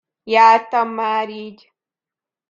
Jártam 0.23 0.89
már 0.89 1.29
így. 1.29 1.71